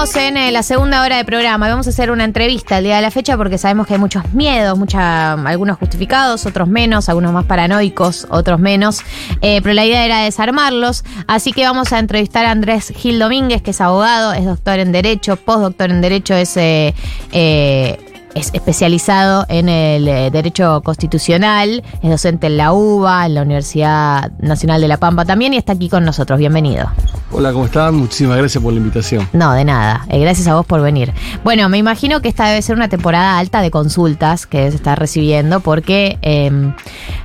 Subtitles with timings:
[0.00, 3.02] En eh, la segunda hora de programa vamos a hacer una entrevista el día de
[3.02, 7.44] la fecha porque sabemos que hay muchos miedos, mucha, algunos justificados, otros menos, algunos más
[7.44, 9.02] paranoicos, otros menos.
[9.42, 11.04] Eh, pero la idea era desarmarlos.
[11.26, 14.90] Así que vamos a entrevistar a Andrés Gil Domínguez, que es abogado, es doctor en
[14.90, 16.94] Derecho, postdoctor en Derecho, es eh,
[17.32, 17.98] eh,
[18.34, 24.30] es especializado en el eh, Derecho Constitucional, es docente en la UBA, en la Universidad
[24.38, 26.38] Nacional de La Pampa también y está aquí con nosotros.
[26.38, 26.88] Bienvenido.
[27.32, 27.94] Hola, ¿cómo están?
[27.94, 29.28] Muchísimas gracias por la invitación.
[29.32, 30.04] No, de nada.
[30.08, 31.12] Eh, gracias a vos por venir.
[31.44, 34.96] Bueno, me imagino que esta debe ser una temporada alta de consultas que se está
[34.96, 36.50] recibiendo porque eh,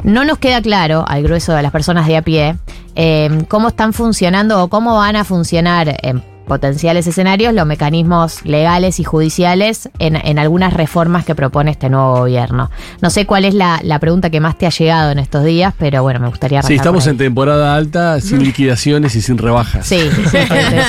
[0.03, 2.55] no nos queda claro al grueso de las personas de a pie
[2.95, 8.99] eh, cómo están funcionando o cómo van a funcionar en potenciales escenarios los mecanismos legales
[8.99, 12.69] y judiciales en, en algunas reformas que propone este nuevo gobierno.
[13.01, 15.73] No sé cuál es la, la pregunta que más te ha llegado en estos días,
[15.77, 19.85] pero bueno, me gustaría Sí, estamos en temporada alta, sin liquidaciones y sin rebajas.
[19.87, 20.37] Sí, sí, sí,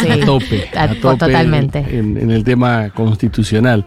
[0.02, 0.10] sí.
[0.22, 1.78] A tope, A- a tope totalmente.
[1.90, 3.84] En, en el tema constitucional.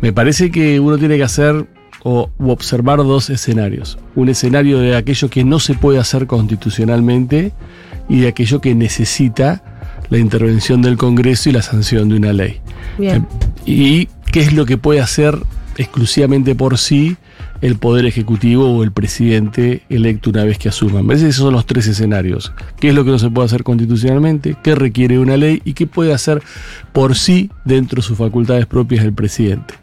[0.00, 1.66] Me parece que uno tiene que hacer
[2.02, 3.98] o u observar dos escenarios.
[4.14, 7.52] Un escenario de aquello que no se puede hacer constitucionalmente
[8.08, 9.62] y de aquello que necesita
[10.10, 12.60] la intervención del Congreso y la sanción de una ley.
[12.98, 13.26] Bien.
[13.66, 15.38] y qué es lo que puede hacer
[15.76, 17.16] exclusivamente por sí
[17.60, 21.00] el Poder Ejecutivo o el presidente electo una vez que asuma.
[21.00, 22.52] Me parece que esos son los tres escenarios.
[22.78, 24.56] ¿Qué es lo que no se puede hacer constitucionalmente?
[24.62, 25.62] ¿Qué requiere una ley?
[25.64, 26.42] ¿Y qué puede hacer
[26.92, 29.74] por sí dentro de sus facultades propias el presidente?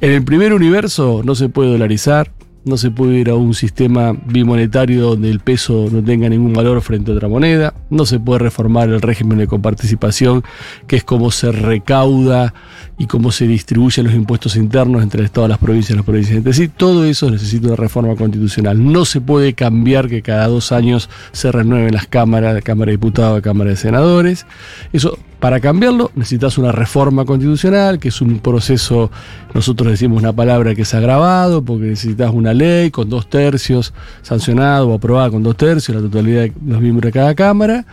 [0.00, 2.30] En el primer universo no se puede dolarizar,
[2.68, 6.80] no se puede ir a un sistema bimonetario donde el peso no tenga ningún valor
[6.82, 10.44] frente a otra moneda, no se puede reformar el régimen de coparticipación,
[10.86, 12.54] que es cómo se recauda
[12.98, 16.36] y cómo se distribuyen los impuestos internos entre el Estado, las provincias y las provincias
[16.36, 16.68] entre sí.
[16.68, 18.92] Todo eso necesita una reforma constitucional.
[18.92, 22.96] No se puede cambiar que cada dos años se renueven las cámaras, la Cámara de
[22.96, 24.46] Diputados, la Cámara de Senadores.
[24.92, 29.10] Eso, para cambiarlo, necesitas una reforma constitucional, que es un proceso,
[29.54, 34.88] nosotros decimos una palabra que es agravado, porque necesitas una ley con dos tercios sancionado
[34.88, 37.84] o aprobada con dos tercios, la totalidad de los miembros de cada Cámara,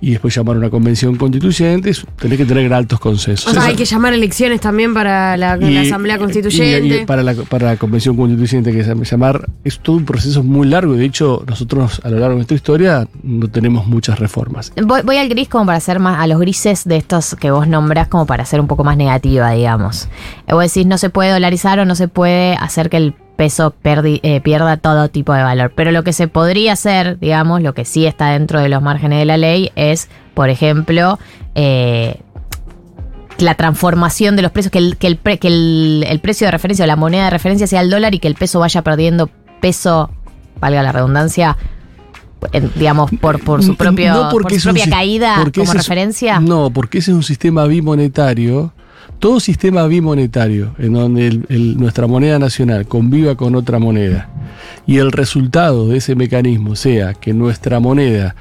[0.00, 3.46] y después llamar a una convención constituyente, tenés que tener altos consensos.
[3.50, 7.02] O sea, hay que llamar a elecciones también para la, Asamblea Constituyente.
[7.02, 10.42] y para, la, para la convención constituyente que se llama- llamar, es todo un proceso
[10.42, 14.18] muy largo y de hecho nosotros a lo largo de nuestra historia no tenemos muchas
[14.18, 14.72] reformas.
[14.84, 17.66] Voy, voy al gris como para hacer más, a los grises de estos que vos
[17.66, 20.08] nombrás como para ser un poco más negativa, digamos.
[20.46, 23.74] Eh, Vos decís, no se puede dolarizar o no se puede hacer que el peso
[23.84, 25.72] perdi- eh, pierda todo tipo de valor.
[25.76, 29.18] Pero lo que se podría hacer, digamos, lo que sí está dentro de los márgenes
[29.18, 31.18] de la ley es, por ejemplo,
[31.54, 32.20] eh,
[33.38, 36.50] la transformación de los precios, que, el, que, el, pre- que el, el precio de
[36.50, 39.28] referencia o la moneda de referencia sea el dólar y que el peso vaya perdiendo
[39.60, 40.10] peso,
[40.58, 41.56] valga la redundancia,
[42.76, 45.74] digamos, por, por su, No propio, porque por su es un propia caída como es-
[45.74, 46.40] referencia.
[46.40, 48.72] no, porque ese es un sistema bimonetario.
[49.18, 51.40] Todo sistema bimonetario, en donde
[51.76, 54.28] nuestra moneda nacional conviva con otra moneda,
[54.86, 58.36] y el resultado de ese mecanismo sea que nuestra moneda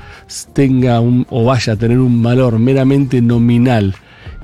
[0.53, 3.95] tenga un, o vaya a tener un valor meramente nominal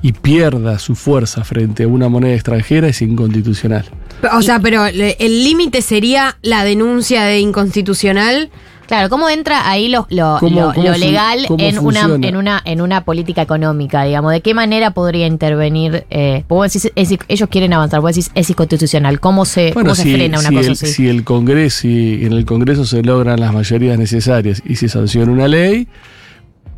[0.01, 3.85] y pierda su fuerza frente a una moneda extranjera, es inconstitucional.
[4.33, 8.49] O sea, pero el límite sería la denuncia de inconstitucional.
[8.91, 12.01] Claro, ¿cómo entra ahí lo, lo, ¿Cómo- lo- cómo lo fun- legal cómo en una,
[12.27, 14.33] en, una, en una política económica, digamos?
[14.33, 16.05] ¿De qué manera podría intervenir?
[16.09, 19.21] Eh, vos decís, es- ellos quieren avanzar, vos decís, es inconstitucional.
[19.21, 20.87] ¿Cómo se, cómo se frena una si cosa el, así?
[20.87, 25.31] si el Congreso, si en el Congreso se logran las mayorías necesarias y se sanciona
[25.31, 25.87] una ley,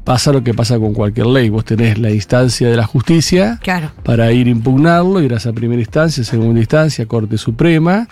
[0.04, 1.50] pasa lo que pasa con cualquier ley.
[1.50, 3.92] Vos tenés la instancia de la justicia Claro.
[4.04, 8.08] para ir a impugnarlo, irás a primera instancia, segunda instancia, Corte Suprema,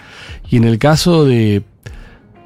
[0.49, 1.61] y en el caso de,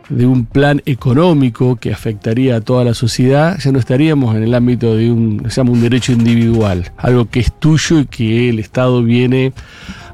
[0.10, 4.54] de un plan económico que afectaría a toda la sociedad, ya no estaríamos en el
[4.54, 8.60] ámbito de un, se llama un derecho individual, algo que es tuyo y que el
[8.60, 9.54] Estado viene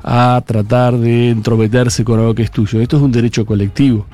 [0.04, 2.82] a tratar de entrometerse con algo que es tuyo.
[2.82, 4.06] Esto es un derecho colectivo.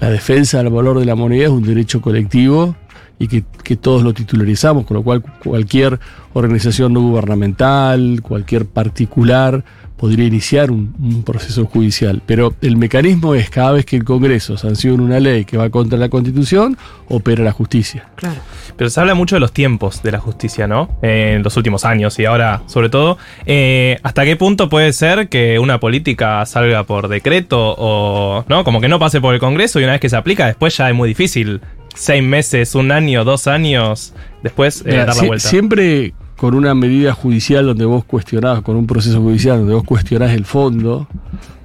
[0.00, 2.74] La defensa del valor de la moneda es un derecho colectivo
[3.18, 6.00] y que, que todos lo titularizamos, con lo cual cualquier
[6.32, 9.64] organización no gubernamental, cualquier particular
[10.02, 12.22] podría iniciar un, un proceso judicial.
[12.26, 15.96] Pero el mecanismo es cada vez que el Congreso sanciona una ley que va contra
[15.96, 16.76] la Constitución,
[17.06, 18.08] opera la justicia.
[18.16, 18.40] Claro.
[18.76, 20.98] Pero se habla mucho de los tiempos de la justicia, ¿no?
[21.02, 23.16] Eh, en los últimos años y ahora, sobre todo.
[23.46, 28.64] Eh, ¿Hasta qué punto puede ser que una política salga por decreto o, ¿no?
[28.64, 30.88] Como que no pase por el Congreso y una vez que se aplica, después ya
[30.88, 31.60] es muy difícil.
[31.94, 35.48] Seis meses, un año, dos años, después eh, Mira, dar la vuelta.
[35.48, 40.32] Siempre con una medida judicial donde vos cuestionás, con un proceso judicial donde vos cuestionás
[40.32, 41.06] el fondo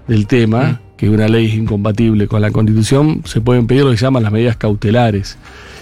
[0.08, 3.98] del tema, que una ley es incompatible con la constitución, se pueden pedir lo que
[3.98, 5.38] se llaman las medidas cautelares.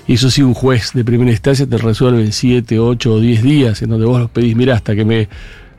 [0.07, 3.43] Y eso sí, un juez de primera instancia te resuelve en 7, 8 o 10
[3.43, 5.27] días, en donde vos los pedís, mira, hasta que me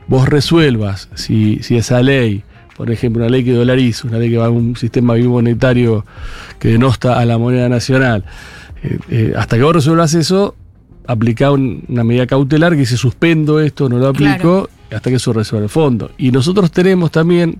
[0.07, 2.43] vos resuelvas si, si esa ley,
[2.77, 6.05] por ejemplo, una ley que dolariza, una ley que va a un sistema bimonetario
[6.59, 8.23] que denosta a la moneda nacional,
[8.83, 10.55] eh, eh, hasta que vos resuelvas eso,
[11.07, 15.33] aplicá un- una medida cautelar que dice suspendo esto, no lo aplico, hasta que eso
[15.33, 16.11] resuelva el fondo.
[16.17, 17.57] Y nosotros tenemos también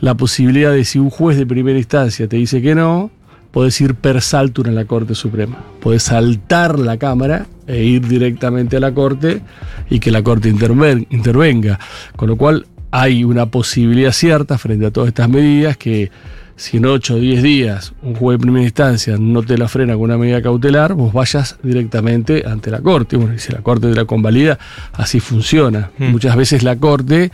[0.00, 3.10] la posibilidad de si un juez de primera instancia te dice que no,
[3.50, 5.58] podés ir per saltum a la Corte Suprema.
[5.80, 9.42] Podés saltar la Cámara e ir directamente a la Corte
[9.90, 11.78] y que la Corte interven- intervenga.
[12.16, 16.10] Con lo cual hay una posibilidad cierta frente a todas estas medidas que
[16.56, 19.94] si en 8 o 10 días un juez de primera instancia no te la frena
[19.94, 23.16] con una medida cautelar, vos vayas directamente ante la Corte.
[23.16, 24.58] Bueno, y si la Corte te la convalida,
[24.92, 25.90] así funciona.
[25.98, 26.10] Hmm.
[26.10, 27.32] Muchas veces la Corte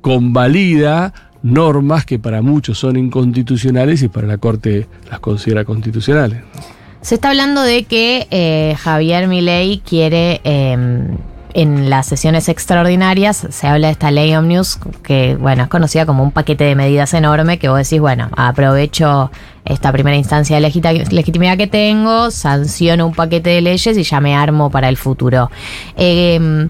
[0.00, 1.14] convalida
[1.44, 6.42] normas que para muchos son inconstitucionales y para la Corte las considera constitucionales.
[7.00, 10.76] Se está hablando de que eh, Javier Milei quiere, eh,
[11.54, 16.22] en las sesiones extraordinarias, se habla de esta ley Omnius, que bueno, es conocida como
[16.22, 19.30] un paquete de medidas enorme, que vos decís, bueno, aprovecho
[19.64, 20.60] esta primera instancia de
[21.10, 25.50] legitimidad que tengo, sanciono un paquete de leyes y ya me armo para el futuro.
[25.96, 26.68] Eh,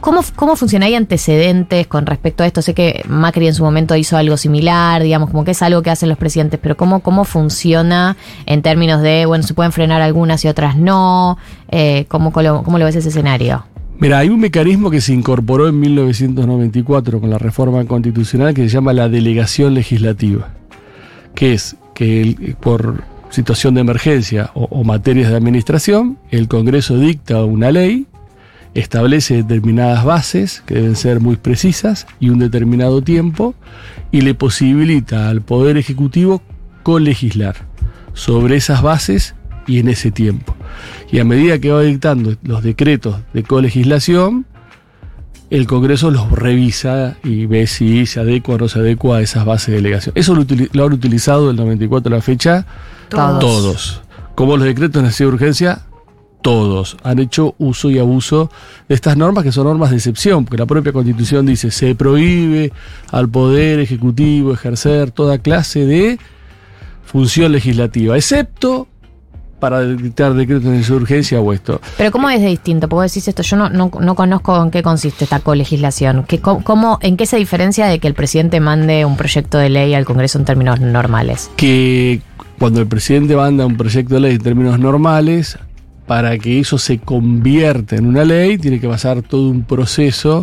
[0.00, 0.86] ¿Cómo, ¿Cómo funciona?
[0.86, 2.62] ¿Hay antecedentes con respecto a esto?
[2.62, 5.90] Sé que Macri en su momento hizo algo similar, digamos, como que es algo que
[5.90, 10.44] hacen los presidentes, pero ¿cómo, cómo funciona en términos de, bueno, se pueden frenar algunas
[10.44, 11.38] y otras no?
[11.70, 13.64] Eh, ¿cómo, cómo lo ves ese escenario?
[13.98, 18.68] Mira, hay un mecanismo que se incorporó en 1994 con la reforma constitucional que se
[18.68, 20.48] llama la delegación legislativa,
[21.34, 27.42] que es que por situación de emergencia o, o materias de administración, el Congreso dicta
[27.44, 28.06] una ley,
[28.74, 33.54] establece determinadas bases que deben ser muy precisas y un determinado tiempo,
[34.12, 36.42] y le posibilita al Poder Ejecutivo
[36.82, 37.56] colegislar
[38.12, 39.34] sobre esas bases
[39.66, 40.55] y en ese tiempo.
[41.10, 44.46] Y a medida que va dictando los decretos de colegislación,
[45.50, 49.44] el Congreso los revisa y ve si se adecua o no se adecua a esas
[49.44, 50.12] bases de delegación.
[50.16, 52.66] Eso lo, lo han utilizado del 94 a la fecha
[53.08, 53.40] Todos.
[53.40, 54.02] todos.
[54.34, 55.82] Como los decretos de necesidad de urgencia,
[56.42, 58.50] todos han hecho uso y abuso
[58.88, 62.72] de estas normas que son normas de excepción, porque la propia Constitución dice se prohíbe
[63.10, 66.18] al Poder Ejecutivo ejercer toda clase de
[67.04, 68.86] función legislativa, excepto
[69.70, 71.80] para dictar decretos de urgencia o esto.
[71.98, 72.88] Pero ¿cómo es de distinto?
[72.88, 76.24] Porque decís esto, yo no, no, no conozco en qué consiste esta colegislación.
[76.28, 79.94] ¿Qué, cómo- ¿En qué se diferencia de que el presidente mande un proyecto de ley
[79.94, 81.50] al Congreso en términos normales?
[81.56, 82.20] que
[82.58, 85.58] cuando el presidente manda un proyecto de ley en términos normales,
[86.06, 90.42] para que eso se convierta en una ley, tiene que pasar todo un proceso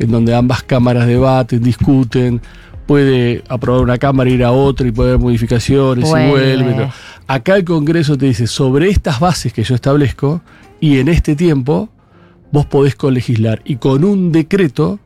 [0.00, 2.40] en donde ambas cámaras debaten, discuten,
[2.86, 6.26] puede aprobar una cámara, ir a otra y puede haber modificaciones Vuelve.
[6.26, 6.74] y vuelve.
[6.74, 6.92] ¿no?
[7.26, 10.42] Acá el Congreso te dice, sobre estas bases que yo establezco
[10.80, 11.88] y en este tiempo,
[12.52, 13.62] vos podés colegislar.
[13.64, 14.98] Y con un decreto,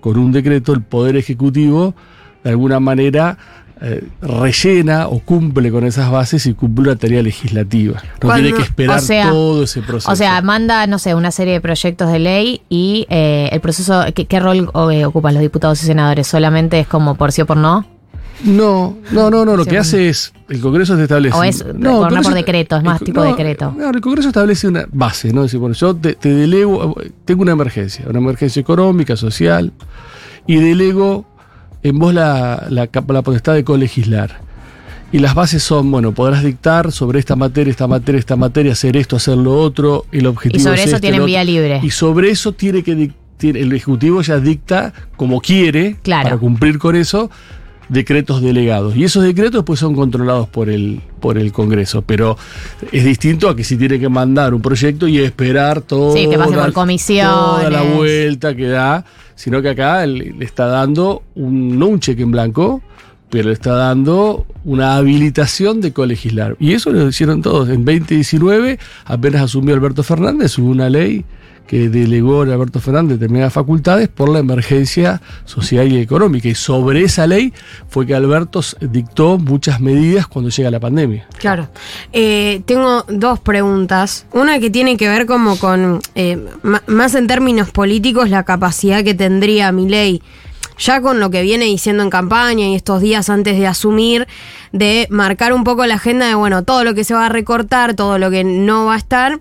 [0.00, 1.94] con un decreto, el Poder Ejecutivo,
[2.42, 3.38] de alguna manera,
[3.80, 8.02] eh, rellena o cumple con esas bases y cumple una tarea legislativa.
[8.02, 10.10] No Cuando- tiene que esperar o sea- todo ese proceso.
[10.10, 14.02] O sea, manda, no sé, una serie de proyectos de ley y eh, el proceso,
[14.14, 16.26] ¿qué, qué rol eh, ocupan los diputados y senadores?
[16.26, 17.86] ¿Solamente es como por sí o por no?
[18.44, 19.56] No, no, no, no.
[19.56, 20.32] Lo Sí, que hace es.
[20.50, 21.36] El Congreso te establece.
[21.36, 23.74] O es gobiernar por Congreso- decreto, es más el- tipo decreto.
[23.76, 25.42] No, el Congreso establece una base, ¿no?
[25.42, 26.94] Dice, bueno, yo te, te delego.
[27.24, 29.72] Tengo una emergencia, una emergencia económica, social,
[30.46, 31.24] y delego
[31.88, 34.40] en vos la, la, la potestad de colegislar.
[35.12, 38.96] Y las bases son, bueno, podrás dictar sobre esta materia, esta materia, esta materia, hacer
[38.96, 41.80] esto, hacer lo otro, el objetivo Y sobre es eso este, tienen vía libre.
[41.82, 46.24] Y sobre eso tiene que tiene- el Ejecutivo ya dicta como quiere Claro.
[46.24, 47.30] para cumplir con eso
[47.88, 48.96] decretos delegados.
[48.96, 52.02] Y esos decretos pues son controlados por el, por el Congreso.
[52.02, 52.36] Pero
[52.90, 56.12] es distinto a que si tiene que mandar un proyecto y esperar todo.
[56.14, 57.32] Sí, que pase por comisiones.
[57.32, 59.04] Toda la vuelta que da.
[59.36, 62.82] Sino que acá le, está dando un, no un cheque en blanco,
[63.30, 66.56] pero le está dando una habilitación de colegislar.
[66.58, 67.68] Y eso lo hicieron todos.
[67.68, 71.24] En 2019, apenas asumió Alberto Fernández, hubo una ley
[71.66, 76.48] que delegó Alberto Fernández determinadas facultades por la emergencia social y económica.
[76.48, 77.52] Y sobre esa ley
[77.88, 81.26] fue que Alberto dictó muchas medidas cuando llega la pandemia.
[81.38, 81.68] Claro.
[82.12, 84.26] Eh, tengo dos preguntas.
[84.32, 86.38] Una que tiene que ver como con, eh,
[86.86, 90.22] más en términos políticos, la capacidad que tendría Milei,
[90.78, 94.26] ya con lo que viene diciendo en campaña y estos días antes de asumir,
[94.72, 97.94] de marcar un poco la agenda de, bueno, todo lo que se va a recortar,
[97.94, 99.40] todo lo que no va a estar.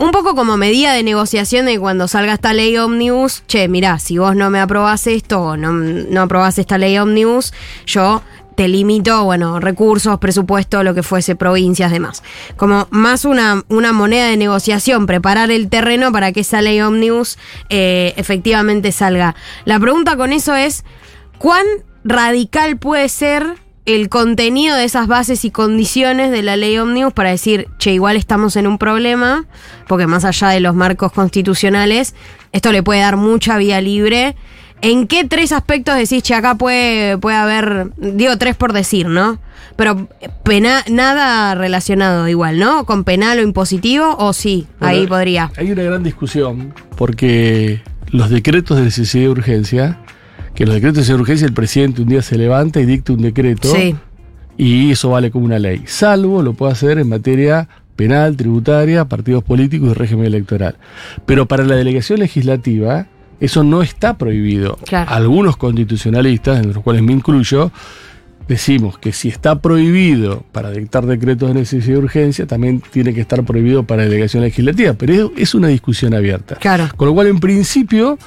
[0.00, 4.16] Un poco como medida de negociación de cuando salga esta ley ómnibus, che, mirá, si
[4.16, 7.52] vos no me aprobás esto o no, no aprobás esta ley ómnibus,
[7.84, 8.22] yo
[8.54, 12.22] te limito, bueno, recursos, presupuesto, lo que fuese, provincias, demás.
[12.56, 17.36] Como más una, moneda de negociación, preparar el terreno para que esa ley ómnibus
[17.68, 19.36] eh, efectivamente salga.
[19.66, 20.82] La pregunta con eso es,
[21.36, 21.66] ¿cuán
[22.04, 23.58] radical puede ser
[23.94, 28.16] el contenido de esas bases y condiciones de la ley ómnibus para decir, che, igual
[28.16, 29.46] estamos en un problema,
[29.88, 32.14] porque más allá de los marcos constitucionales,
[32.52, 34.36] esto le puede dar mucha vía libre.
[34.82, 39.38] ¿En qué tres aspectos decís, che, acá puede, puede haber, digo tres por decir, ¿no?
[39.76, 40.08] Pero
[40.42, 42.84] pena, nada relacionado igual, ¿no?
[42.84, 45.50] Con penal o impositivo, o sí, Bueno, ahí podría.
[45.56, 49.98] Hay una gran discusión porque los decretos de necesidad de urgencia,
[50.60, 53.74] que los decretos de urgencia el presidente un día se levanta y dicta un decreto
[53.74, 53.96] Sí,
[54.58, 59.42] y eso vale como una ley, salvo lo puede hacer en materia penal, tributaria, partidos
[59.42, 60.76] políticos y régimen electoral.
[61.24, 63.06] Pero para la delegación legislativa
[63.40, 64.76] eso no está prohibido.
[64.84, 65.10] Claro.
[65.10, 67.72] Algunos constitucionalistas, en los cuales me incluyo,
[68.46, 73.22] decimos que si está prohibido para dictar decretos de necesidad de urgencia, también tiene que
[73.22, 74.92] estar prohibido para delegación legislativa.
[74.92, 76.56] Pero es una discusión abierta.
[76.56, 76.86] claro.
[76.98, 78.18] Con lo cual, en principio,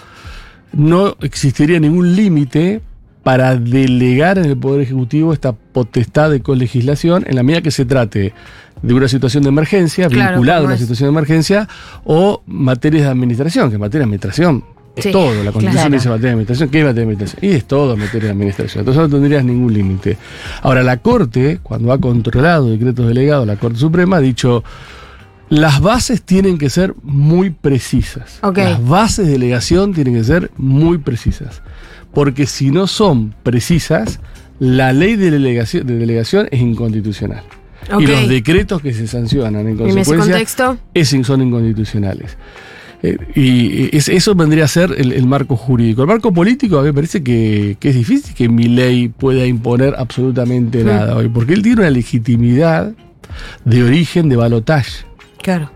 [0.74, 2.82] no existiría ningún límite
[3.24, 7.86] para delegar en el Poder Ejecutivo esta potestad de colegislación en la medida que se
[7.86, 8.34] trate
[8.82, 10.82] de una situación de emergencia, Claro, vinculada a una es.
[10.82, 11.70] situación de emergencia,
[12.04, 14.66] o materias de administración, que materia de administración
[14.96, 15.30] es Sí, todo.
[15.44, 15.92] La Constitución claro.
[15.94, 17.52] dice materia de administración, ¿qué es materia de administración?
[17.52, 18.80] Y es todo materia de administración.
[18.82, 20.18] Entonces no tendrías ningún límite.
[20.62, 24.64] Ahora, la Corte, cuando ha controlado decretos delegados, la Corte Suprema ha dicho,
[25.54, 28.40] las bases tienen que ser muy precisas.
[28.64, 31.62] Las bases de delegación tienen que ser muy precisas.
[32.14, 34.20] Porque si no son precisas,
[34.60, 37.44] la ley de delegación, de delegación es inconstitucional.
[38.00, 39.84] Y los decretos que se sancionan en En ese
[40.16, 40.38] consecuencia
[40.94, 42.38] es- son inconstitucionales.
[43.04, 46.02] Eh, y es- eso vendría a ser el, el marco jurídico.
[46.04, 49.46] El marco político a mí me parece que, que es difícil que mi ley pueda
[49.46, 50.88] imponer absolutamente Mm.
[50.88, 52.94] nada hoy, porque él tiene una legitimidad
[53.66, 55.06] de origen de balotaje.
[55.44, 55.70] Claro.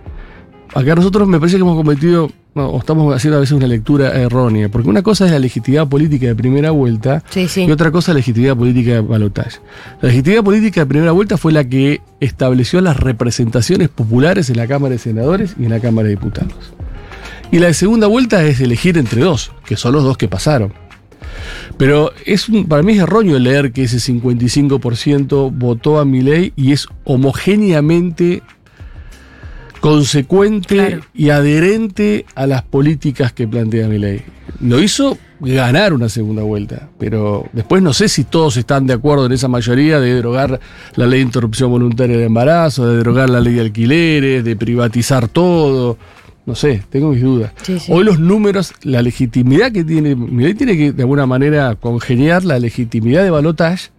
[0.73, 4.11] Acá nosotros me parece que hemos cometido, no, o estamos haciendo a veces una lectura
[4.19, 7.63] errónea, porque una cosa es la legitimidad política de primera vuelta Sí, sí.
[7.63, 9.59] y otra cosa es la legitimidad política de balotaje.
[10.01, 14.67] La legitimidad política de primera vuelta fue la que estableció las representaciones populares en la
[14.67, 16.73] Cámara de Senadores y en la Cámara de Diputados.
[17.49, 20.73] Y la de segunda vuelta es elegir entre dos, que son los dos que pasaron.
[21.77, 26.51] Pero es un- para mí es erróneo leer que ese 55% votó a mi ley
[26.55, 28.41] y es homogéneamente
[29.91, 31.01] consecuente Claro.
[31.13, 34.21] y adherente a las políticas que plantea mi ley.
[34.61, 39.25] Lo hizo ganar una segunda vuelta, pero después no sé si todos están de acuerdo
[39.27, 40.59] en esa mayoría de derogar
[40.95, 45.27] la ley de interrupción voluntaria de embarazo, de derogar la ley de alquileres, de privatizar
[45.27, 45.97] todo.
[46.45, 47.51] No sé, tengo mis dudas.
[47.61, 47.91] Sí, sí.
[47.91, 52.45] Hoy los números, la legitimidad que tiene, mi ley tiene que de alguna manera congeniar
[52.45, 53.89] la legitimidad de balotage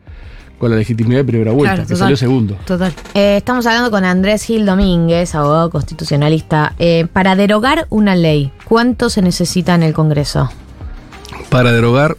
[0.59, 2.05] con la legitimidad de primera vuelta, Claro, que total.
[2.07, 2.57] salió segundo.
[2.67, 2.93] Total.
[3.15, 6.75] Eh, estamos hablando con Andrés Gil Domínguez, abogado constitucionalista.
[6.79, 10.51] Eh, para derogar una ley, ¿cuánto se necesita en el Congreso?
[11.49, 12.17] Para derogar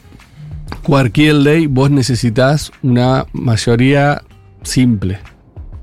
[0.83, 4.23] cualquier ley, vos necesitas una mayoría
[4.63, 5.19] simple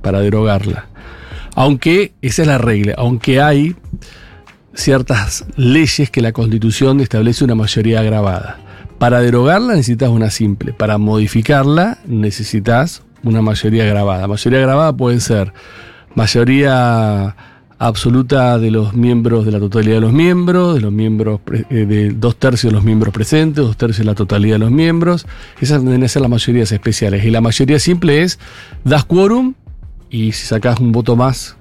[0.03, 0.87] para derogarla.
[1.55, 3.77] Aunque, esa es la regla, aunque hay
[4.75, 8.59] ciertas leyes que la Constitución establece una mayoría agravada.
[8.99, 14.27] Para derogarla necesitas una simple, para modificarla necesitas una mayoría agravada.
[14.27, 15.53] Mayoría agravada puede ser
[16.15, 17.37] mayoría
[17.79, 22.11] absoluta de los miembros, de la totalidad de los miembros, de los miembros, eh, de
[22.11, 25.27] dos tercios de los miembros presentes, dos tercios de la totalidad de los miembros.
[25.61, 27.25] Esas deben ser las mayorías especiales.
[27.25, 28.39] Y la mayoría simple es,
[28.85, 29.55] das quórum
[30.09, 31.57] y si sacas un voto más,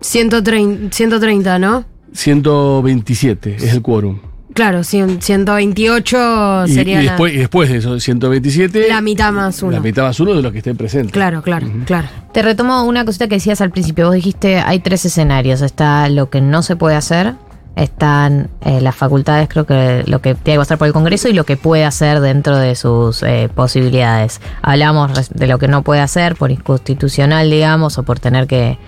[0.00, 1.84] 130, 130, ¿no?
[2.12, 4.29] 127 es el quórum.
[4.54, 9.32] Claro, cien- 128 Y, sería y la- después, y después de esos 127, la, mitad
[9.32, 9.72] más uno.
[9.72, 11.12] la mitad más uno de los que estén presentes.
[11.12, 12.08] Claro, claro, claro.
[12.32, 14.06] Te retomo una cosita que decías al principio.
[14.06, 15.60] Vos dijiste hay tres escenarios.
[15.62, 17.34] Está lo que no se puede hacer,
[17.76, 21.32] están eh, las facultades, creo que lo que tiene que pasar por el Congreso y
[21.32, 24.40] lo que puede hacer dentro de sus eh, posibilidades.
[24.62, 28.78] Hablamos de lo que no puede hacer por inconstitucional, digamos, o por tener que,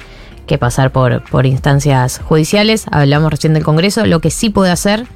[0.47, 2.85] que pasar por, por instancias judiciales.
[2.91, 4.05] Hablamos recién del Congreso.
[4.07, 5.07] Lo que sí puede hacer,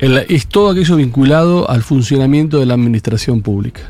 [0.00, 3.82] El- es todo aquello vinculado al funcionamiento de la administración pública.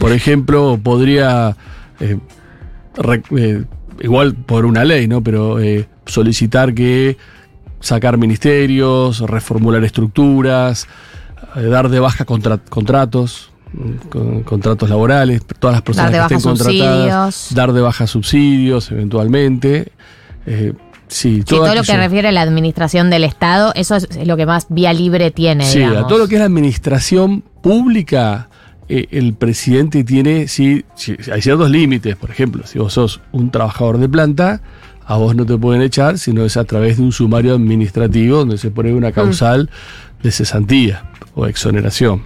[0.00, 1.56] Por ejemplo, podría,
[2.00, 2.18] eh,
[2.96, 3.64] re- eh,
[4.00, 5.22] igual por una ley, ¿no?
[5.22, 7.16] Pero eh, solicitar que
[7.80, 10.88] sacar ministerios, reformular estructuras,
[11.54, 13.50] dar de baja contra- contratos,
[14.10, 17.54] con- contratos laborales, todas las personas que estén contratadas, subsidios.
[17.56, 19.92] dar de baja subsidios eventualmente.
[20.46, 20.72] Eh,
[21.08, 24.46] sí, sí, todo lo que refiere a la administración del Estado, eso es, lo que
[24.46, 26.04] más vía libre tiene, Sí, digamos.
[26.04, 28.48] a todo lo que es la administración pública
[28.88, 32.16] eh, el presidente tiene, sí, sí, hay ciertos límites.
[32.16, 34.62] Por ejemplo, si vos sos un trabajador de planta,
[35.04, 38.56] a vos no te pueden echar, sino es a través de un sumario administrativo donde
[38.56, 39.68] se pone una causal
[40.22, 42.22] de cesantía o exoneración.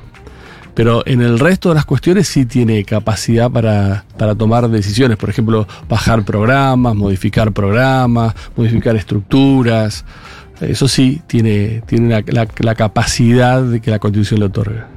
[0.75, 5.17] Pero en el resto de las cuestiones sí tiene capacidad para, para tomar decisiones.
[5.19, 10.05] Por ejemplo, bajar programas, modificar programas, modificar estructuras.
[10.61, 14.89] Eso sí tiene, tiene la, capacidad de que la Constitución le otorga.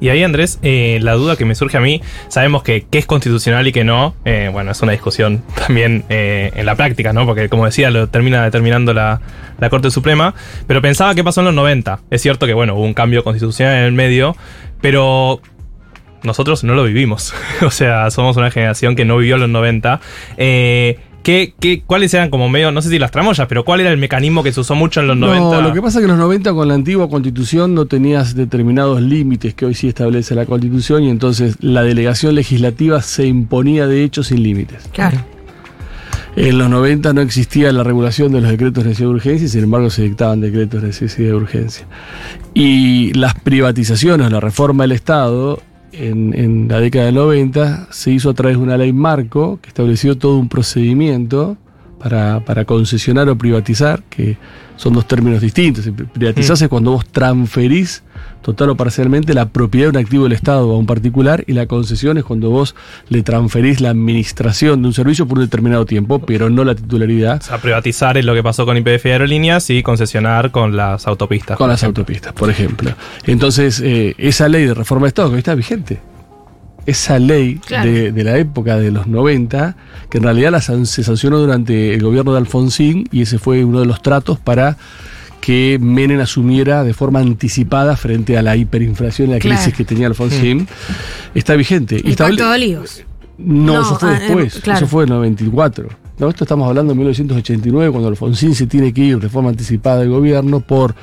[0.00, 3.06] Y ahí, Andrés, eh, la duda que me surge a mí, sabemos que qué es
[3.06, 7.24] constitucional y qué no, eh, bueno, es una discusión también eh, en la práctica, ¿no?
[7.24, 9.20] Porque como decía, lo termina determinando la,
[9.60, 10.34] la Corte Suprema,
[10.66, 12.00] pero pensaba qué pasó en los 90.
[12.10, 14.34] Es cierto que, bueno, hubo un cambio constitucional en el medio,
[14.82, 15.40] pero
[16.22, 17.32] nosotros no lo vivimos.
[17.62, 20.00] o sea, somos una generación que no vivió los 90.
[20.36, 23.90] Eh, ¿qué, qué, ¿Cuáles eran como medio, no sé si las tramoyas, pero cuál era
[23.90, 25.40] el mecanismo que se usó mucho en los 90?
[25.40, 28.34] No, lo que pasa es que en los 90 con la antigua constitución no tenías
[28.34, 33.86] determinados límites que hoy sí establece la constitución y entonces la delegación legislativa se imponía
[33.86, 34.88] de hecho sin límites.
[34.92, 35.18] Claro.
[36.34, 39.64] En los 90 no existía la regulación de los decretos de necesidad de urgencia sin
[39.64, 41.86] embargo se dictaban decretos de necesidad de urgencia.
[42.54, 45.60] Y las privatizaciones, la reforma del Estado
[45.92, 49.68] en, en la década del 90 se hizo a través de una ley marco que
[49.68, 51.58] estableció todo un procedimiento
[52.02, 54.36] para, para concesionar o privatizar, que
[54.76, 55.88] son dos términos distintos.
[56.12, 58.02] Privatizar es cuando vos transferís
[58.42, 61.66] total o parcialmente la propiedad de un activo del Estado a un particular y la
[61.66, 62.74] concesión es cuando vos
[63.08, 67.40] le transferís la administración de un servicio por un determinado tiempo, pero no la titularidad
[67.40, 71.06] O sea, privatizar es lo que pasó con IPF y Aerolíneas y concesionar con las
[71.06, 71.56] autopistas.
[71.56, 72.00] con las ejemplo.
[72.00, 72.92] autopistas, por ejemplo.
[73.26, 76.00] Entonces, eh, esa ley de reforma de Estado que está vigente.
[76.86, 77.90] Esa ley Claro.
[77.90, 79.76] de, de la época de los 90,
[80.10, 83.80] que en realidad la se sancionó durante el gobierno de Alfonsín y ese fue uno
[83.80, 84.76] de los tratos para
[85.40, 89.76] que Menem asumiera de forma anticipada frente a la hiperinflación y la crisis Claro.
[89.76, 90.68] que tenía Alfonsín,
[91.34, 91.96] está vigente.
[91.96, 93.02] El estable- Pacto de Olivos.
[93.38, 94.60] no, No, eso fue ah, eh, después.
[94.60, 94.78] claro.
[94.78, 95.88] Eso fue en el 94.
[96.18, 99.98] No, esto estamos hablando de 1989, cuando Alfonsín se tiene que ir de forma anticipada
[100.00, 100.94] del gobierno por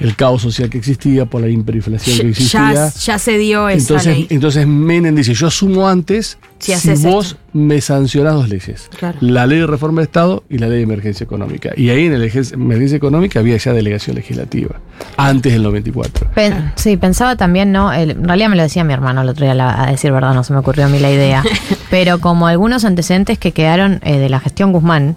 [0.00, 2.72] el caos social que existía, por la hiperinflación que existía.
[2.72, 4.26] Ya, ya se dio esa entonces, ley.
[4.30, 8.88] entonces Menem dice, yo asumo antes Si vos me sancionás dos leyes.
[8.98, 9.18] Claro.
[9.20, 11.70] La ley de reforma de Estado y la ley de emergencia económica.
[11.76, 14.76] Y ahí en la emergencia económica había ya delegación legislativa,
[15.16, 16.28] antes del 94.
[16.34, 17.92] Pen- sí, pensaba también, ¿no?
[17.92, 20.34] El- en realidad me lo decía mi hermano el otro día, la- a decir verdad,
[20.34, 21.42] no se me ocurrió a mí la idea.
[21.90, 25.16] pero como algunos antecedentes que quedaron eh, de la gestión Guzmán,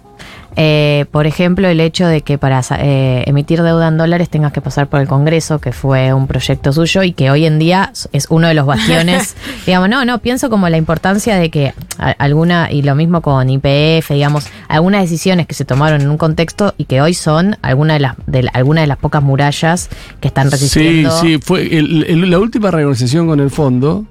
[0.56, 4.62] eh, por ejemplo, el hecho de que para eh, emitir deuda en dólares tengas que
[4.62, 8.28] pasar por el Congreso, que fue un proyecto suyo y que hoy en día es
[8.30, 9.36] uno de los bastiones.
[9.66, 11.74] digamos, no, no, pienso como la importancia de que
[12.18, 16.74] alguna, y lo mismo con IPF, digamos, algunas decisiones que se tomaron en un contexto
[16.78, 19.90] y que hoy son algunas de las, de algunas de las pocas murallas
[20.20, 21.12] que están Sí, resistiendo.
[21.20, 24.06] sí, fue el- el- la última reorganización con el fondo,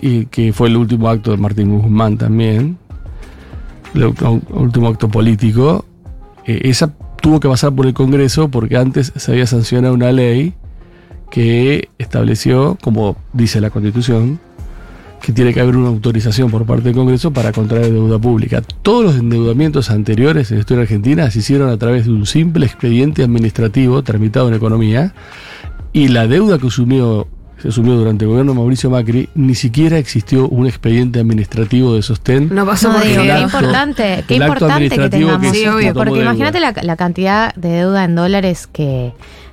[0.00, 2.76] y que fue el último acto de Martín Guzmán también,
[3.94, 4.14] el
[4.50, 5.84] último acto político,
[6.46, 10.54] eh, esa tuvo que pasar por el Congreso porque antes se había sancionado una ley
[11.30, 14.38] que estableció, como dice la Constitución,
[15.22, 18.60] que tiene que haber una autorización por parte del Congreso para contraer deuda pública.
[18.82, 22.66] Todos los endeudamientos anteriores en la historia argentina se hicieron a través de un simple
[22.66, 25.14] expediente administrativo tramitado en economía
[25.92, 27.28] y la deuda que asumió,
[27.62, 32.02] se asumió durante el gobierno de Mauricio Macri ni siquiera existió un expediente administrativo de
[32.02, 32.52] sostén.
[32.52, 35.52] No pasó No, por digo, el qué importante, qué el acto importante que administrativo tengamos.
[35.52, 39.12] que Sí, obvio, porque imagínate la, la cantidad de deuda en dólares que,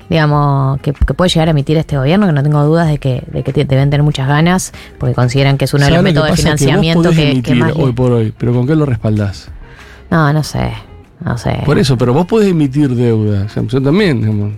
[0.10, 3.22] digamos, que, que puede llegar a emitir este gobierno, que no tengo dudas de que,
[3.32, 6.16] de que te- deben tener muchas ganas, porque consideran que es uno de los ¿Sabes
[6.16, 6.44] lo que métodos de pasa?
[6.44, 7.74] Que vos financiamiento podés que, que más...
[7.76, 9.50] hoy por hoy, pero ¿con qué lo respaldás?
[10.10, 10.72] No, no sé,
[11.24, 11.62] no sé.
[11.66, 13.44] Por eso, pero vos podés emitir deuda.
[13.46, 14.54] O sea, yo también, digamos,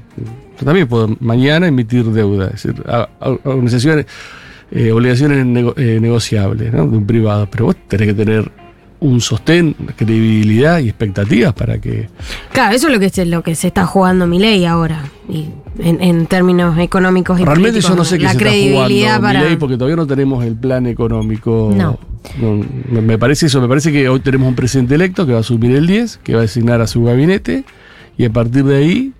[0.60, 2.48] yo también puedo mañana emitir deuda.
[2.54, 4.06] Es decir, a- a- organizaciones,
[4.72, 6.88] eh, obligaciones nego- eh, negociables ¿no?
[6.88, 7.48] de un privado.
[7.52, 8.52] Pero vos tenés que tener
[9.00, 12.08] un sostén, credibilidad y expectativas para que.
[12.54, 15.04] Claro, eso es lo que se, lo que se está jugando mi ley ahora.
[15.28, 15.48] Y
[15.80, 19.22] en, en términos económicos y Realmente políticos, yo no sé qué la se está jugando
[19.22, 19.40] para.
[19.40, 21.74] Milei, porque todavía no tenemos el plan económico.
[21.76, 21.98] No.
[23.02, 25.76] Me, parece eso, me parece que hoy tenemos un presidente electo que va a asumir
[25.76, 27.64] el 10, que va a designar a su gabinete,
[28.18, 29.14] y a partir de ahí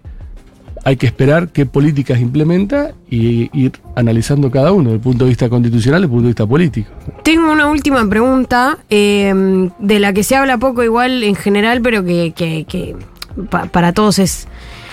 [0.84, 5.30] hay que esperar qué políticas implementa y ir analizando cada uno, desde el punto de
[5.30, 6.90] vista constitucional desde el punto de vista político.
[7.24, 12.04] Tengo una última pregunta, eh, de la que se habla poco igual en general, pero
[12.04, 12.96] que, que- que
[13.50, 14.48] pa- para todos es,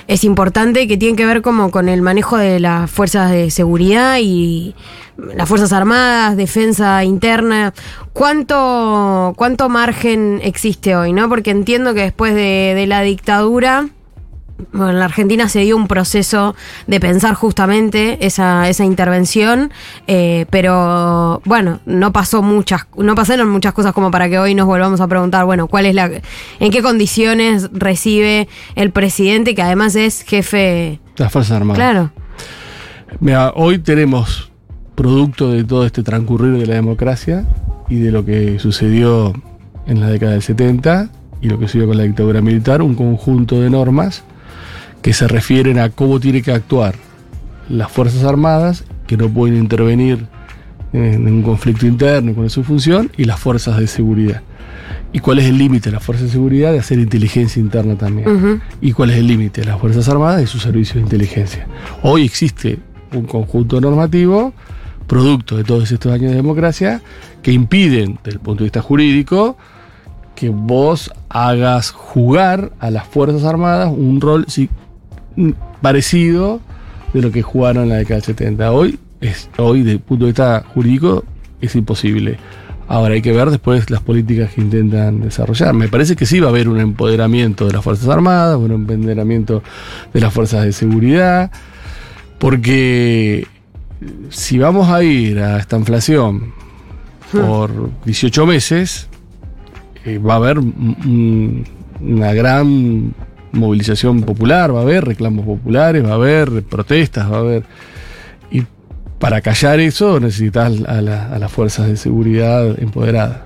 [0.09, 4.17] es importante, que tiene que ver como con el manejo de las fuerzas de seguridad
[4.21, 4.75] y
[5.19, 7.75] las Fuerzas Armadas, defensa interna.
[8.15, 11.13] ¿Cuánto, cuánto margen existe hoy?
[11.13, 11.29] ¿no?
[11.29, 13.89] Porque entiendo que después de, la dictadura
[14.73, 16.55] bueno, en la Argentina se dio un proceso
[16.87, 19.71] de pensar justamente esa, esa intervención,
[20.07, 24.67] eh, pero bueno, no pasó muchas, no pasaron muchas cosas como para que hoy nos
[24.67, 26.11] volvamos a preguntar, bueno, cuál es la,
[26.61, 31.01] en qué condiciones recibe el presidente, que además es jefe.
[31.17, 31.79] Las Fuerzas Armadas.
[31.79, 32.11] Claro.
[33.21, 34.51] Mira, hoy tenemos,
[34.95, 37.47] producto de todo este transcurrir de la democracia
[37.89, 39.33] y de lo que sucedió
[39.87, 43.61] en la década del 70 y lo que sucedió con la dictadura militar, un conjunto
[43.61, 44.25] de normas
[45.03, 46.95] que se refieren a cómo tiene que actuar
[47.69, 50.27] las Fuerzas Armadas, que no pueden intervenir
[50.93, 54.43] en un conflicto interno con su función, y las fuerzas de seguridad.
[55.13, 58.61] ¿Y cuál es el límite de las fuerzas de seguridad de hacer inteligencia interna también?
[58.81, 61.67] ¿Y cuál es el límite de las Fuerzas Armadas y sus servicios de inteligencia?
[62.03, 62.79] Hoy existe
[63.15, 64.53] un conjunto normativo,
[65.07, 67.01] producto de todos estos años de democracia,
[67.43, 69.57] que impiden, desde el punto de vista jurídico,
[70.35, 74.45] que vos hagas jugar a las Fuerzas Armadas un rol
[75.81, 76.61] parecido
[77.13, 78.73] de lo que jugaron en la década del 70.
[78.73, 81.25] Hoy, es, hoy, desde el punto de vista jurídico,
[81.61, 82.39] es imposible.
[82.91, 85.75] Ahora hay que ver después las políticas que intentan desarrollar.
[85.75, 89.63] Me parece que sí va a haber un empoderamiento de las Fuerzas Armadas, un empoderamiento
[90.15, 91.51] de las Fuerzas de Seguridad,
[92.39, 93.47] porque
[94.31, 96.53] si vamos a ir a esta inflación
[97.33, 99.09] por 18 meses,
[100.07, 101.65] eh, va a haber un- un-
[102.01, 103.13] una gran
[103.53, 107.63] movilización popular, va a haber reclamos populares, va a haber protestas, va a haber...
[108.51, 108.65] Y
[109.19, 113.39] para callar eso necesitas a, la- a las fuerzas de seguridad empoderadas.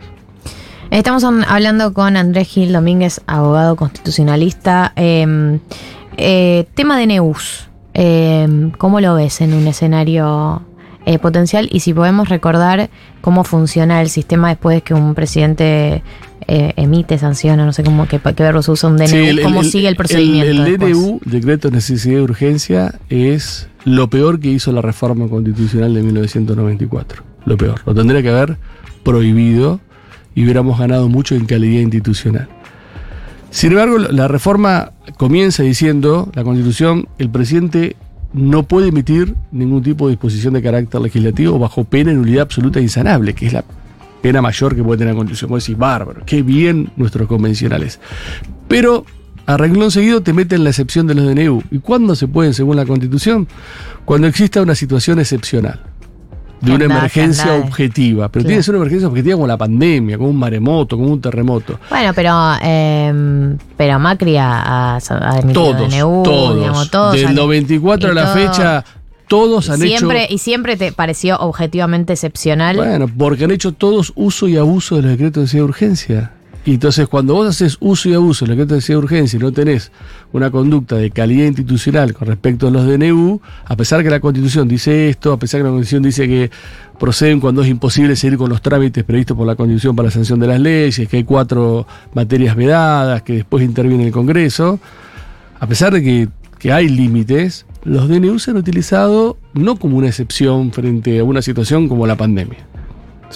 [0.91, 4.93] Estamos an- hablando con Andrés Gil Domínguez, abogado constitucionalista.
[4.97, 5.59] Eh,
[6.17, 7.69] eh, tema de Neus.
[7.95, 10.63] Eh, ¿Cómo lo ves en un escenario
[11.07, 11.69] eh, potencial?
[11.73, 16.03] Y si podemos recordar cómo funciona el sistema después de que un presidente
[16.49, 19.43] eh, emite, sanciona, no sé cómo, qué, qué verbo se usa un DNU, Sí, el-
[19.43, 20.51] cómo el- sigue el procedimiento.
[20.65, 20.93] El, después?
[20.97, 26.03] DNU, Decreto de Necesidad de Urgencia, es lo peor que hizo la reforma constitucional de
[26.03, 27.23] 1994.
[27.45, 27.81] Lo peor.
[27.87, 28.57] Lo tendría que haber
[29.03, 29.81] prohibido
[30.35, 32.49] y hubiéramos ganado mucho en calidad institucional.
[33.51, 37.97] Sin embargo, la reforma comienza diciendo, la Constitución, el presidente
[38.33, 42.79] no puede emitir ningún tipo de disposición de carácter legislativo bajo pena de nulidad absoluta
[42.79, 43.65] e insanable, que es la
[44.23, 45.51] pena mayor que puede tener la Constitución.
[45.51, 48.01] Vos decís, bárbaro, qué bien nuestros convencionales.
[48.69, 49.05] Pero
[49.45, 51.63] a renglón seguido te meten la excepción de los DNU.
[51.71, 53.49] ¿Y cuándo se pueden, según la Constitución?
[54.05, 55.81] Cuando exista una situación excepcional.
[56.63, 58.29] De una emergencia objetiva.
[58.29, 58.47] Pero Claro.
[58.47, 61.79] tiene que ser una emergencia objetiva como la pandemia, como un maremoto, como un terremoto.
[61.91, 66.57] Bueno, pero, eh, pero Macri ha, ha- emitido Todos, DNU, todos.
[66.57, 68.85] digamos, todos Del han- 94 a la todo- fecha,
[69.29, 70.35] todos han siempre, hecho.
[70.35, 72.77] Y siempre te pareció objetivamente excepcional.
[72.77, 76.31] Bueno, porque han hecho todos uso y abuso de los decretos de urgencia.
[76.65, 79.37] Y entonces, cuando vos haces uso y abuso de los decretos de necesidad de urgencia
[79.37, 79.91] y no tenés
[80.33, 84.69] una conducta de calidad institucional con respecto a los DNU, a pesar que la Constitución
[84.69, 86.51] dice esto, a pesar que la Constitución dice que
[87.01, 90.39] proceden cuando es imposible seguir con los trámites previstos por la Constitución para la sanción
[90.39, 94.79] de las leyes, que hay cuatro materias vedadas, que después interviene el Congreso,
[95.59, 96.29] a pesar de que,
[96.61, 101.43] que hay límites, los DNU se han utilizado no como una excepción frente a una
[101.43, 102.72] situación como la pandemia.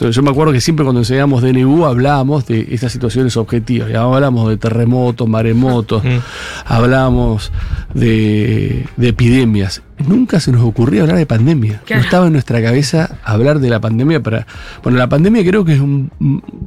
[0.00, 3.90] Yo me acuerdo que siempre cuando enseñábamos DNU hablábamos de estas situaciones objetivas.
[3.90, 6.18] Ya hablamos de terremotos, maremotos, Mm.
[6.66, 7.52] hablamos
[7.94, 9.82] de, de epidemias.
[10.06, 11.80] Nunca se nos ocurría hablar de pandemia.
[11.86, 12.00] Claro.
[12.00, 14.46] No estaba en nuestra cabeza hablar de la pandemia para.
[14.82, 16.10] Bueno, la pandemia creo que es un.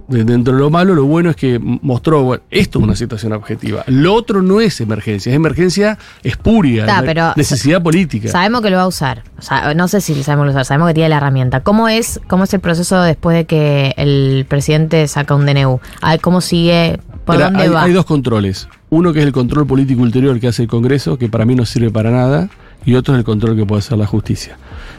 [0.07, 2.23] Dentro de lo malo, lo bueno es que mostró.
[2.23, 3.83] Bueno, esto es una situación objetiva.
[3.87, 8.29] Lo otro no es emergencia, es emergencia espuria, Ta, es pero- necesidad política.
[8.29, 9.23] Sabemos que lo va a usar.
[9.37, 11.59] O sea, no sé si sabemos que lo usar, sabemos que tiene la herramienta.
[11.61, 15.79] ¿Cómo es, cómo es el proceso después de que el presidente saca un DNU?
[16.01, 16.99] A ver, ¿Cómo sigue?
[17.25, 17.83] ¿Por Mira, dónde hay, va?
[17.83, 18.67] hay dos controles.
[18.89, 21.63] Uno que es el control político ulterior que hace el Congreso, que para mí no
[21.65, 22.49] sirve para nada,
[22.85, 24.57] y otro es el control que puede hacer la justicia.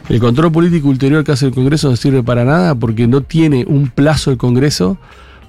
[0.09, 3.65] El control político ulterior que hace el Congreso no sirve para nada porque no tiene
[3.67, 4.97] un plazo el Congreso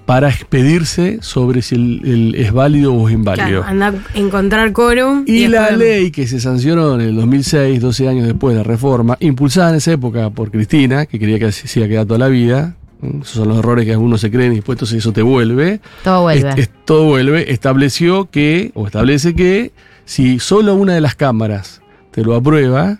[0.06, 3.62] para expedirse sobre si el, el- es válido o es inválido.
[3.62, 5.24] Claro, anda a encontrar quórum.
[5.26, 8.64] Y la después- ley que se sancionó en el 2006, 12 años después de la
[8.64, 12.18] reforma, impulsada en esa época por Cristina, que quería que se iba a quedar toda
[12.18, 15.22] la vida, esos son los errores que algunos se creen y después entonces eso te
[15.22, 16.48] vuelve, Todo vuelve.
[16.50, 19.72] es- es- todo vuelve, estableció que, o establece que,
[20.04, 21.80] si solo una de las cámaras
[22.12, 22.98] te lo aprueba,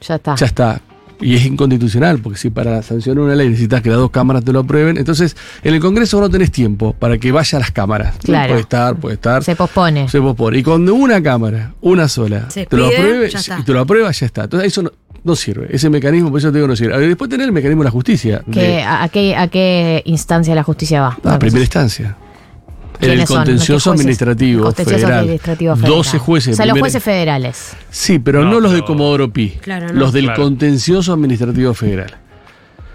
[0.00, 0.34] ya está.
[0.36, 0.80] ya está.
[1.20, 4.52] Y es inconstitucional, porque si para sancionar una ley necesitas que las dos cámaras te
[4.52, 8.16] lo aprueben, entonces en el Congreso no tenés tiempo para que vaya a las cámaras.
[8.24, 8.48] Claro.
[8.48, 9.44] Puede estar, puede estar.
[9.44, 10.08] Se pospone.
[10.08, 10.58] Se pospone.
[10.58, 14.26] Y cuando una cámara, una sola, Se te lo apruebe y te lo aprueba, ya
[14.26, 14.44] está.
[14.44, 14.90] Entonces eso no,
[15.22, 15.68] no sirve.
[15.70, 16.94] Ese mecanismo, por eso te digo, no sirve.
[16.94, 18.42] A ver, después tener el mecanismo de la justicia.
[18.50, 21.18] ¿Qué- de- a, a qué, ¿A qué instancia la justicia va?
[21.22, 22.16] a primera instancia.
[23.02, 25.18] En el contencioso administrativo Contencioso federal.
[25.20, 25.96] administrativo federal.
[25.96, 27.72] 12 jueces O sea, los jueces federales.
[27.90, 29.50] Sí, pero no, No, los de Comodoro Pi.
[29.60, 29.92] Claro, no.
[29.94, 30.42] Los del Claro.
[30.42, 32.14] contencioso administrativo federal.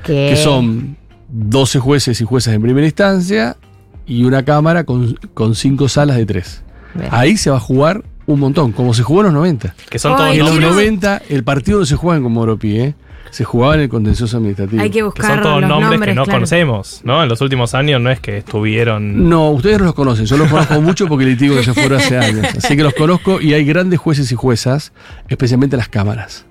[0.04, 0.96] Que, Que son
[1.30, 3.58] 12 jueces y juezas en primera instancia
[4.06, 6.62] y una cámara con, con cinco salas de tres.
[6.94, 7.10] Bien.
[7.12, 9.76] Ahí se va a jugar un montón, como se jugó en los 90.
[9.90, 12.24] Que son Ay, todos En los quiero- nombres, 90, el partido no se juega en
[12.24, 12.96] Comodoro Pi, ¿eh?
[13.32, 14.82] Se jugaba en el contencioso administrativo.
[14.82, 16.38] Hay que que buscar son todos los nombres, nombres, que no claro.
[16.40, 17.22] conocemos, ¿no?
[17.24, 19.30] En los últimos años no es que estuvieron.
[19.30, 22.18] No, ustedes no los conocen, yo los conozco mucho porque litigo que se fueron hace
[22.18, 22.46] años.
[22.58, 24.92] Así que los conozco y hay grandes jueces y juezas,
[25.28, 26.46] especialmente en las cámaras,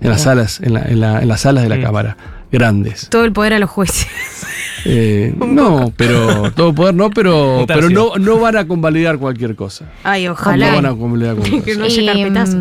[0.00, 1.82] en las salas, en, la- en la- en las salas de la Mm.
[1.82, 2.16] cámara,
[2.50, 3.08] grandes.
[3.08, 4.08] Todo el poder a los jueces.
[4.84, 9.84] Eh, no, pero todo poder no, pero, pero no, no van a convalidar cualquier cosa.
[10.02, 10.74] Ay, No ojalá.
[10.74, 11.78] van a convalidar cualquier Que cosa.
[11.80, 12.56] no haya Y, carpetazo.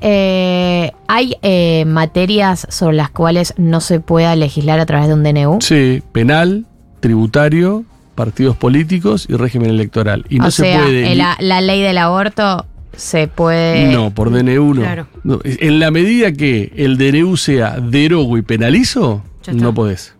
[0.00, 5.22] Eh, ¿Hay eh, materias sobre las cuales no se pueda legislar a través de un
[5.22, 5.58] DNU?
[5.60, 6.66] Sí, penal,
[7.00, 7.84] tributario,
[8.14, 10.24] partidos políticos y régimen electoral.
[10.28, 11.14] Y no o se sea, puede.
[11.14, 13.92] la, la ley del aborto se puede...
[13.92, 14.80] No, por DNU no.
[14.82, 15.06] Claro.
[15.24, 20.14] No, En la medida que el DNU sea derogo y penalizo, no podés.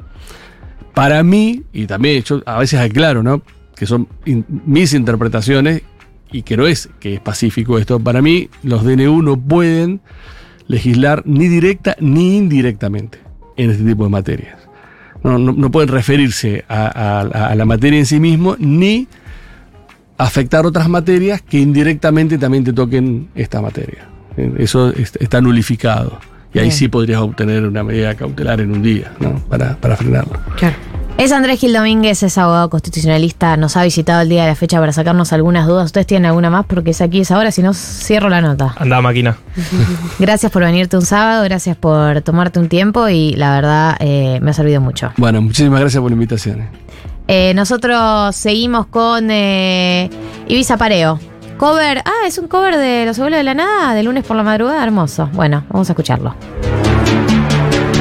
[0.95, 3.43] Para mí, y también yo a veces aclaro, ¿no?
[3.77, 5.83] Que son in- mis interpretaciones
[6.33, 7.99] y que no es que es pacífico esto.
[8.01, 10.01] Para mí, los DNU no pueden
[10.69, 13.19] legislar ni directa ni indirectamente
[13.57, 14.57] en este tipo de materias.
[15.25, 19.07] No, no- no pueden referirse a, a- a la materia en sí mismo ni
[20.19, 24.07] afectar otras materias que indirectamente también te toquen esta materia.
[24.59, 26.19] Eso es- está nulificado.
[26.53, 26.77] Y ahí Bien.
[26.77, 29.39] sí podrías obtener una medida cautelar en un día, ¿no?
[29.49, 30.39] Para, para frenarlo.
[30.57, 30.75] Claro.
[31.21, 34.81] Es Andrés Gil Domínguez, es abogado constitucionalista, nos ha visitado el día de la fecha
[34.81, 35.85] para sacarnos algunas dudas.
[35.85, 36.65] ¿Ustedes tienen alguna más?
[36.65, 38.75] Porque es aquí, es ahora, si no, cierro la nota.
[38.79, 39.37] Anda, máquina.
[40.19, 44.53] Gracias por venirte un sábado, gracias por tomarte un tiempo y la verdad eh, me
[44.53, 45.13] ha servido mucho.
[45.19, 46.61] Bueno, muchísimas gracias por la invitación.
[46.61, 46.69] eh.
[47.29, 50.09] Eh, nosotros seguimos con eh,
[50.49, 51.21] Ibiza Pareo.
[51.59, 54.43] Cover, ah, es un cover de Los Abuelos de la Nada, de lunes por la
[54.43, 55.29] madrugada, hermoso.
[55.35, 56.35] Bueno, vamos a escucharlo.